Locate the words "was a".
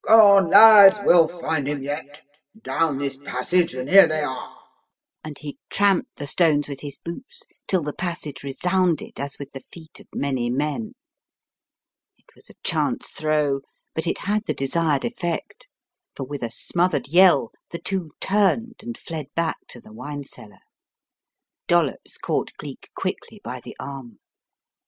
12.35-12.55